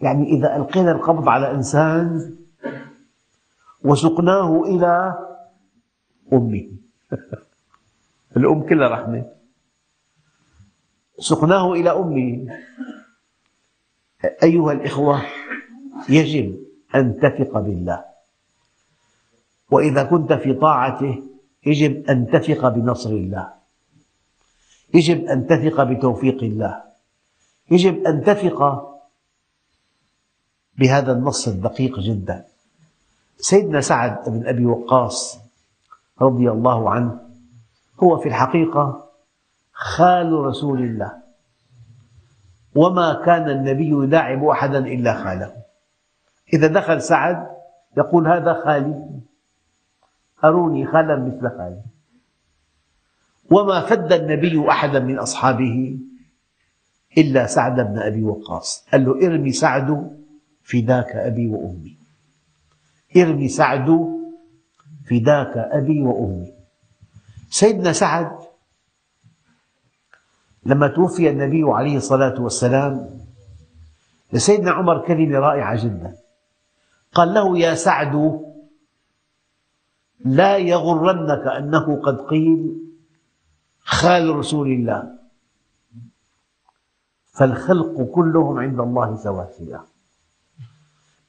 [0.00, 2.36] يعني إذا ألقينا القبض على إنسان
[3.84, 5.18] وسقناه إلى
[6.32, 6.68] أمه.
[8.36, 9.24] الأم كلها رحمة.
[11.18, 12.56] سقناه إلى أمه.
[14.42, 15.22] أيها الإخوة
[16.08, 16.56] يجب
[16.94, 18.04] أن تثق بالله.
[19.70, 21.22] وإذا كنت في طاعته
[21.66, 23.61] يجب أن تثق بنصر الله.
[24.94, 26.82] يجب أن تثق بتوفيق الله.
[27.70, 28.88] يجب أن تثق
[30.78, 32.44] بهذا النص الدقيق جدا.
[33.36, 35.38] سيدنا سعد بن أبي وقاص
[36.22, 37.20] رضي الله عنه
[38.02, 39.08] هو في الحقيقة
[39.72, 41.22] خال رسول الله.
[42.74, 45.52] وما كان النبي يلاعب أحدا إلا خاله.
[46.52, 47.46] إذا دخل سعد
[47.96, 49.20] يقول هذا خالي.
[50.44, 51.82] أروني خالا مثل خالي.
[53.52, 55.98] وما فد النبي أحدا من أصحابه
[57.18, 58.88] إلا سعد بن أبي وقاص.
[58.92, 60.18] قال له ارمي سعد
[60.64, 61.96] فداك أبي وأمي.
[63.16, 63.88] ارمي سعد
[65.10, 66.52] فداك أبي وأمي.
[67.50, 68.32] سيدنا سعد
[70.64, 73.20] لما توفي النبي عليه الصلاة والسلام
[74.32, 76.16] لسيدنا عمر كلمة رائعة جدا.
[77.12, 78.40] قال له يا سعد
[80.24, 82.82] لا يغرنك أنه قد قيل
[83.84, 85.18] خال رسول الله.
[87.32, 89.84] فالخلق كلهم عند الله سواسية.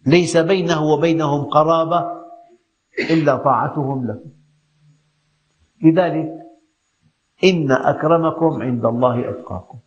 [0.06, 2.24] ليس بينه وبينهم قرابة
[3.00, 4.20] إلا طاعتهم له.
[5.82, 6.44] لذلك
[7.44, 9.78] إن أكرمكم عند الله أتقاكم.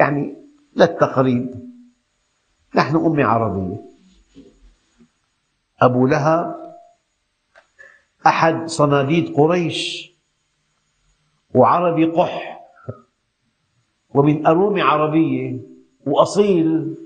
[0.00, 0.36] يعني
[0.76, 1.70] للتقريب
[2.74, 3.80] نحن أمة عربية.
[5.80, 6.76] أبو لهب
[8.26, 10.15] أحد صناديد قريش
[11.54, 12.56] وعربي قح
[14.14, 15.60] ومن أرومة عربية
[16.06, 16.96] وأصيل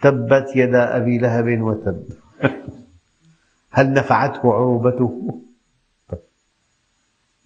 [0.00, 2.04] تبت يدا أبي لهب وتب.
[3.76, 5.40] هل نفعته عروبته؟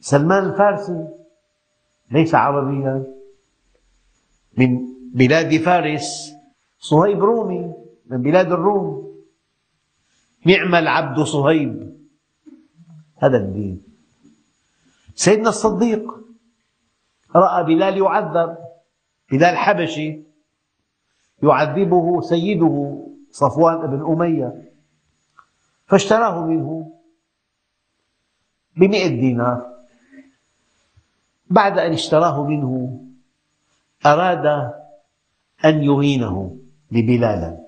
[0.01, 1.09] سلمان الفارسي
[2.11, 3.05] ليس عربيا.
[4.59, 6.33] من بلاد فارس
[6.79, 7.73] صهيب رومي
[8.07, 9.15] من بلاد الروم.
[10.47, 11.97] نعم العبد صهيب.
[13.17, 13.94] هذا الدين.
[15.15, 16.15] سيدنا الصديق
[17.37, 18.57] رأى بلال يعذب
[19.31, 20.21] بلال حبشي
[21.43, 24.73] يعذبه سيده صفوان بن أمية
[25.87, 26.93] فاشتراه منه
[28.77, 29.75] بمئة دينار.
[31.51, 33.01] بعد أن اشتراه منه
[34.07, 34.47] أراد
[35.65, 36.57] أن يهينه
[36.91, 37.65] لبلالا.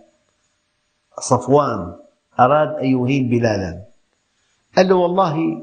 [1.21, 1.97] صفوان
[2.41, 3.85] أراد أن يهين بلالا.
[4.77, 5.63] قال له والله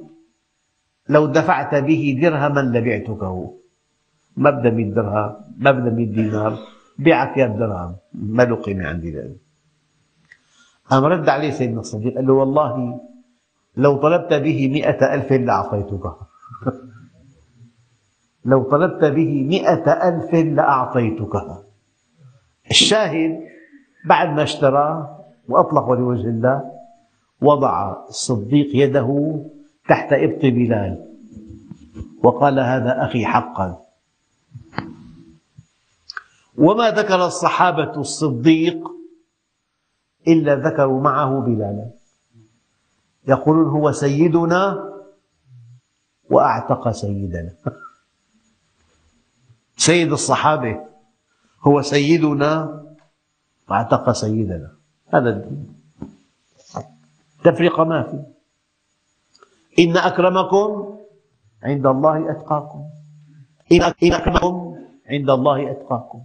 [1.10, 3.54] لو دفعت به درهما لبعتكه.
[4.38, 6.60] ما بدها 100 درهم ما بدها 100 دينار
[7.00, 9.36] بيعك يا بدرهم ما له قيمة عندي لأنه
[10.90, 13.00] قام رد عليه سيدنا الصديق قال له والله
[13.78, 16.06] لو طلبت به مئة ألف لأعطيتك.
[18.52, 21.36] لو طلبت به مئة ألف لأعطيتك.
[22.70, 23.40] الشاهد
[24.06, 26.64] بعد ما اشتراه وأطلقه لوجه الله
[27.42, 29.40] وضع الصديق يده
[29.90, 31.10] تحت إبط بلال.
[32.24, 33.84] وقال هذا أخي حقا.
[36.58, 38.88] وما ذكر الصحابة الصديق
[40.28, 41.92] إلا ذكروا معه بلالا.
[43.28, 44.90] يقولون هو سيدنا
[46.30, 47.54] وأعتق سيدنا.
[49.78, 50.86] سيد الصحابة
[51.62, 52.84] هو سيدنا
[53.70, 54.72] وأعتق سيدنا.
[55.14, 55.74] هذا الدين.
[57.44, 58.33] تفرقة ما في
[59.80, 61.00] إن أكرمكم
[61.64, 62.84] عند الله أتقاكم.
[63.72, 64.78] إن أكرمكم
[65.10, 66.22] عند الله أتقاكم.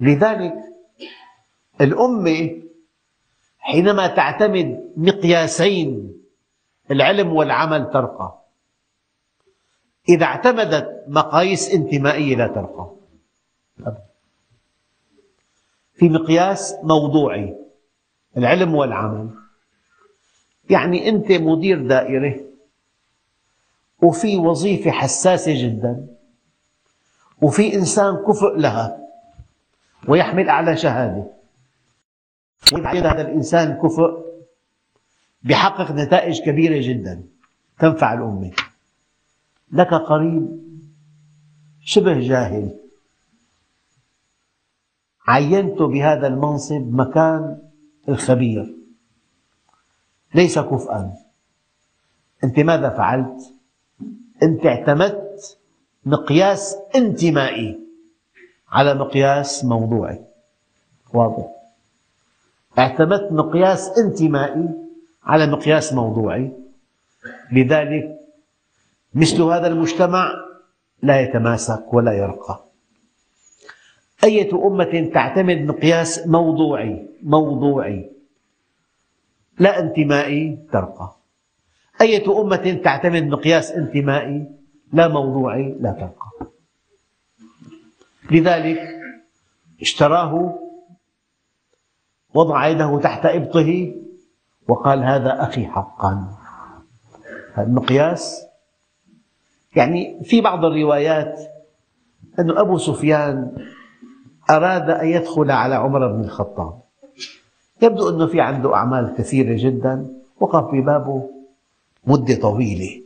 [0.00, 0.54] لذلك
[1.80, 2.62] الأمة
[3.58, 6.22] حينما تعتمد مقياسين
[6.90, 8.42] العلم والعمل ترقى.
[10.08, 12.90] إذا اعتمدت مقاييس انتمائية لا ترقى.
[15.94, 17.56] في مقياس موضوعي
[18.36, 19.41] العلم والعمل.
[20.72, 22.40] يعني أنت مدير دائرة
[24.02, 26.06] وفي وظيفة حساسة جدا
[27.42, 28.98] وفي إنسان كفء لها
[30.08, 31.24] ويحمل أعلى شهادة.
[32.72, 34.22] هذا الإنسان كفء؟
[35.42, 37.22] بحقق نتائج كبيرة جدا
[37.78, 38.50] تنفع الأمة.
[39.72, 40.62] لك قريب
[41.84, 42.78] شبه جاهل.
[45.26, 47.58] عينته بهذا المنصب مكان
[48.08, 48.81] الخبير.
[50.34, 51.12] ليس كفءا.
[52.44, 53.52] أنت ماذا فعلت؟
[54.42, 55.58] أنت اعتمدت
[56.04, 57.78] مقياس انتمائي
[58.68, 60.20] على مقياس موضوعي.
[61.14, 61.48] واضح.
[62.78, 64.68] اعتمدت مقياس انتمائي
[65.24, 66.52] على مقياس موضوعي.
[67.52, 68.18] لذلك
[69.14, 70.32] مثل هذا المجتمع
[71.02, 72.64] لا يتماسك ولا يرقى.
[74.24, 78.11] أية أمة تعتمد مقياس موضوعي موضوعي.
[79.58, 81.16] لا انتمائي ترقى.
[82.00, 84.46] أية أمة تعتمد مقياس انتمائي
[84.92, 86.52] لا موضوعي لا تبقى
[88.30, 88.80] لذلك
[89.80, 90.58] اشتراه
[92.34, 93.94] وضع يده تحت إبطه
[94.68, 96.38] وقال هذا أخي حقا.
[97.58, 98.46] المقياس
[99.76, 101.40] يعني في بعض الروايات
[102.38, 103.56] أن أبو سفيان
[104.50, 106.81] أراد أن يدخل على عمر بن الخطاب.
[107.82, 110.06] يبدو أنه في عنده أعمال كثيرة جدا
[110.40, 111.30] وقف ببابه
[112.06, 113.02] مدة طويلة.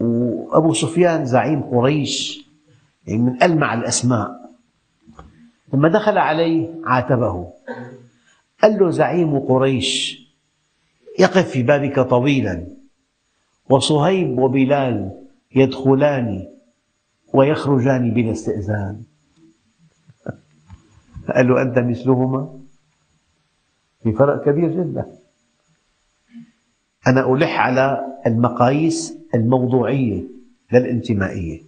[0.00, 2.46] وأبو سفيان زعيم قريش
[3.06, 4.50] يعني من ألمع الأسماء.
[5.72, 7.52] لما دخل عليه عاتبه
[8.62, 10.22] قال له زعيم قريش
[11.18, 12.66] يقف في بابك طويلا
[13.70, 15.10] وصهيب وبلال
[15.54, 16.46] يدخلان
[17.34, 19.02] ويخرجان بلا استئذان.
[21.34, 22.61] قال له أنت مثلهما؟
[24.02, 25.06] في فرق كبير جدا.
[27.06, 30.22] أنا ألح على المقاييس الموضوعية
[30.72, 31.62] لا الانتمائية.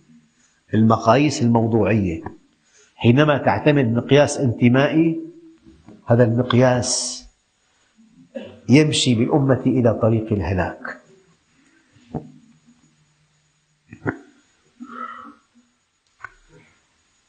[0.74, 2.22] المقاييس الموضوعية.
[2.96, 5.20] حينما تعتمد مقياس انتمائي
[6.06, 7.24] هذا المقياس
[8.68, 11.00] يمشي بالأمة إلى طريق الهلاك.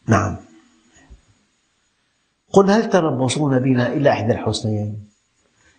[0.08, 0.45] نعم.
[2.56, 5.08] قل هل تربصون بنا إلا إحدى الحسنيين؟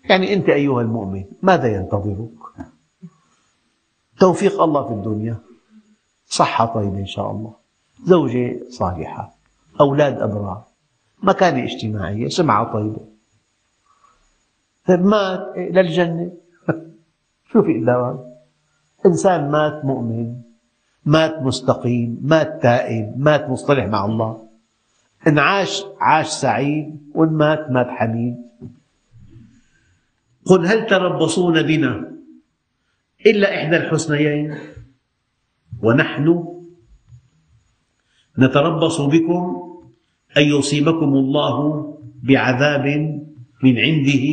[0.04, 2.30] يعني أنت أيها المؤمن ماذا ينتظرك؟
[4.20, 5.36] توفيق الله في الدنيا
[6.26, 7.54] صحة طيبة إن شاء الله
[8.04, 9.34] زوجة صالحة
[9.80, 10.64] أولاد أبرار
[11.22, 13.00] مكانة اجتماعية سمعة طيبة.
[14.86, 16.32] طيب مات للجنة
[17.52, 18.18] شو في إلا
[19.06, 20.40] إنسان مات مؤمن
[21.04, 24.45] مات مستقيم مات تائب مات مصطلح مع الله.
[25.26, 28.36] إن عاش عاش سعيد وإن مات مات حميد.
[30.44, 32.12] قل هل تربصون بنا
[33.26, 34.54] إلا إحدى الحسنيين؟
[35.82, 36.44] ونحن
[38.38, 39.62] نتربص بكم
[40.36, 41.56] أن يصيبكم الله
[42.22, 42.86] بعذاب
[43.62, 44.24] من عنده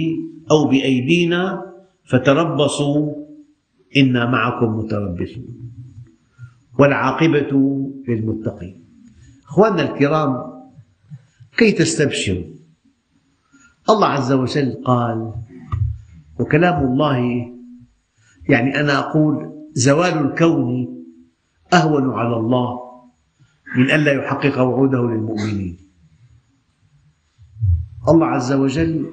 [0.51, 1.73] أو بأيدينا
[2.05, 3.13] فتربصوا
[3.97, 5.71] إنا معكم متربصون.
[6.79, 7.51] والعاقبة
[8.07, 8.83] للمتقين.
[9.45, 10.52] أخواننا الكرام
[11.57, 12.43] كي تستبشروا
[13.89, 15.33] الله عز وجل قال
[16.39, 17.17] وكلام الله
[18.49, 21.03] يعني أنا أقول زوال الكون
[21.73, 22.79] أهون على الله
[23.77, 25.77] من ألا يحقق وعوده للمؤمنين.
[28.09, 29.05] الله عز وجل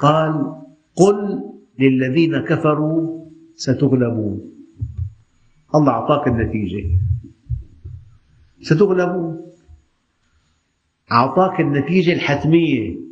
[0.00, 0.54] قال
[0.96, 1.42] قل
[1.78, 4.40] للذين كفروا ستغلبون.
[5.74, 6.98] الله أعطاك النتيجة.
[8.62, 9.41] ستغلبون.
[11.12, 13.02] أعطاك النتيجة الحتمية.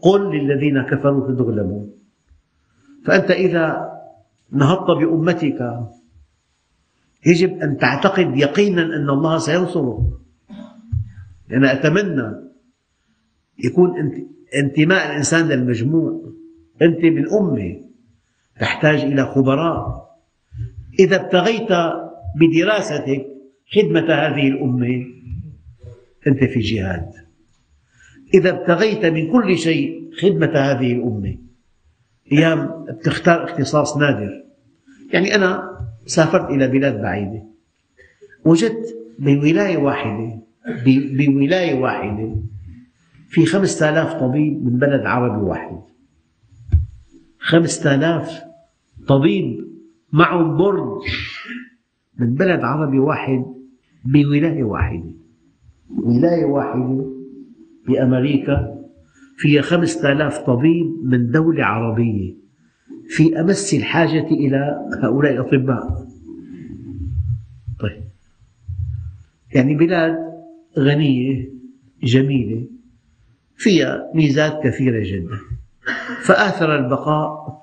[0.00, 1.90] قل للذين كفروا ستغلبون
[3.04, 3.92] فأنت إذا
[4.52, 5.80] نهضت بأمتك
[7.26, 9.98] يجب أن تعتقد يقينا أن الله سينصرك
[11.52, 12.34] أنا أتمنى
[13.64, 14.12] يكون
[14.54, 16.32] انتماء الإنسان للمجموع.
[16.82, 17.80] أنت من أمة
[18.60, 20.08] تحتاج إلى خبراء.
[20.98, 21.68] إذا ابتغيت
[22.40, 23.26] بدراستك
[23.74, 25.06] خدمة هذه الأمة
[26.26, 27.27] أنت في جهاد.
[28.34, 31.38] إذا ابتغيت من كل شيء خدمة هذه الأمة.
[32.32, 34.44] أيام تختار اختصاص نادر.
[35.12, 37.42] يعني أنا سافرت إلى بلاد بعيدة.
[38.44, 40.38] وجدت بولاية واحدة
[41.26, 42.36] بولاية واحدة
[43.28, 45.80] في خمسة آلاف طبيب من بلد عربي واحد.
[47.38, 48.42] خمسة آلاف
[49.08, 49.68] طبيب
[50.12, 51.00] معهم بورد
[52.18, 53.44] من بلد عربي واحد
[54.04, 55.12] بولاية واحدة.
[55.90, 57.17] ولاية واحدة
[57.88, 58.78] بأمريكا
[59.36, 62.34] فيها خمسة آلاف طبيب من دولة عربية.
[63.08, 66.06] في أمس الحاجة إلى هؤلاء الأطباء.
[67.80, 68.02] طيب.
[69.54, 70.18] يعني بلاد
[70.78, 71.48] غنية
[72.02, 72.66] جميلة
[73.56, 75.38] فيها ميزات كثيرة جدا.
[76.22, 77.58] فآثر البقاء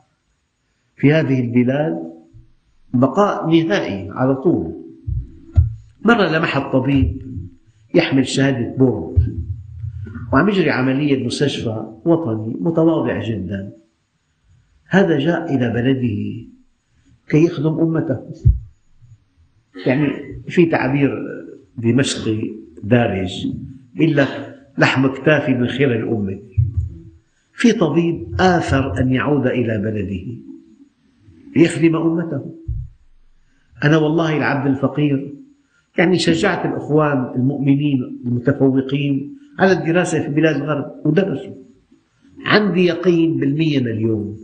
[0.95, 2.13] في هذه البلاد
[2.93, 4.73] بقاء نهائي على طول.
[6.05, 7.21] مرة لمح الطبيب
[7.93, 9.45] يحمل شهادة بورد.
[10.33, 13.73] وعم يجري عملية مستشفى وطني متواضع جدا.
[14.87, 16.47] هذا جاء إلى بلده
[17.29, 18.19] كي يخدم أمته.
[19.85, 20.07] يعني
[20.47, 21.11] في تعبير
[21.77, 22.51] دمشقي
[22.83, 23.47] دارج
[23.95, 26.39] يقول لك لحم كتافي من خير الأمة.
[27.53, 30.37] في طبيب آثر أن يعود إلى بلده
[31.55, 32.55] ليخدم أمته.
[33.83, 35.33] أنا والله العبد الفقير.
[35.97, 41.55] يعني شجعت الأخوان المؤمنين المتفوقين على الدراسة في بلاد الغرب ودرسوا.
[42.45, 44.37] عندي يقين بالمية مليون.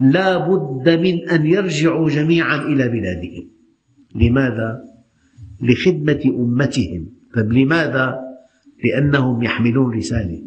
[0.00, 3.50] لا بد من أن يرجعوا جميعا إلى بلادهم.
[4.14, 4.84] لماذا؟
[5.62, 7.06] لخدمة أمتهم.
[7.34, 8.20] طيب لماذا؟
[8.84, 10.42] لأنهم يحملون رسالة.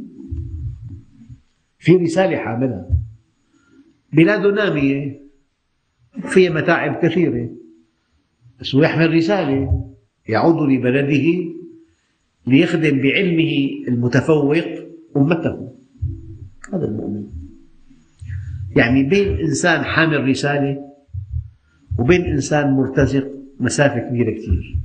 [1.80, 2.88] في رسالة حاملها
[4.14, 5.22] بلاد نامية
[6.22, 7.50] فيها متاعب كثيرة.
[8.60, 9.84] بس يحمل رسالة.
[10.30, 11.57] يعود لبلده.
[12.48, 14.58] ليخدم بعلمه المتفوق
[15.18, 15.74] أمته.
[16.74, 17.24] هذا المؤمن.
[18.76, 20.78] يعني بين إنسان حامل رسالة
[22.00, 23.28] وبين إنسان مرتزق
[23.60, 24.80] مسافة كبيرة كثير.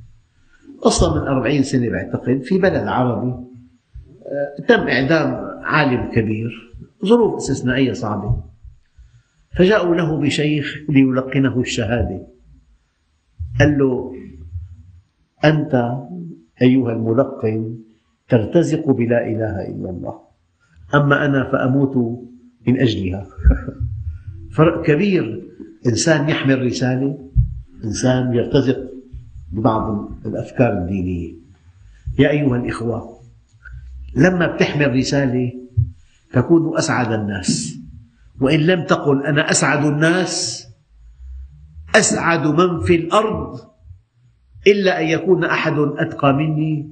[0.83, 3.33] قصة من أربعين سنة بعتقد في بلد عربي
[4.27, 5.35] آه، تم إعدام
[5.65, 6.73] عالم كبير
[7.05, 8.45] ظروف استثنائية صعبة.
[9.57, 12.27] فجاءوا له بشيخ ليلقنه الشهادة.
[13.61, 14.13] قال له
[15.45, 16.03] أنت
[16.62, 17.78] أيها الملقن
[18.28, 20.20] ترتزق بلا إله إلا الله.
[20.94, 21.96] أما أنا فأموت
[22.66, 23.26] من أجلها.
[24.57, 25.42] فرق كبير.
[25.86, 27.18] إنسان يحمل رسالة
[27.84, 28.78] إنسان يرتزق
[29.53, 31.32] ببعض الأفكار الدينية.
[32.18, 33.18] يا أيها الإخوة
[34.16, 35.53] لما بتحمل رسالة
[36.32, 37.78] تكون أسعد الناس.
[38.40, 40.66] وإن لم تقل أنا أسعد الناس
[41.94, 43.72] أسعد من في الأرض.
[44.67, 46.89] إلا أن يكون أحد أتقى مني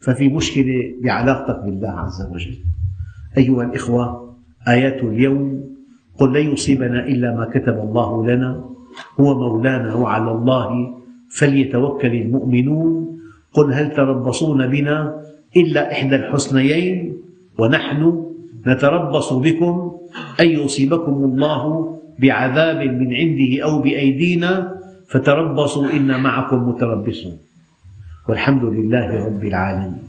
[0.00, 2.54] ففي مشكلة بعلاقتك بالله عز وجل.
[3.38, 4.34] أيها الإخوة
[4.68, 5.64] آيات اليوم
[6.18, 8.64] قل لن يصيبنا إلا ما كتب الله لنا
[9.20, 10.94] هو مولانا وعلى الله
[11.30, 13.18] فليتوكل المؤمنون.
[13.52, 15.20] قل هل تربصون بنا
[15.56, 17.16] إلا إحدى الحسنيين؟
[17.58, 18.24] ونحن
[18.66, 19.92] نتربص بكم
[20.40, 24.77] أن يصيبكم الله بعذاب من عنده أو بأيدينا.
[25.08, 27.38] فتربصوا إنا معكم متربصون
[28.28, 30.02] والحمد لله رب العالمين.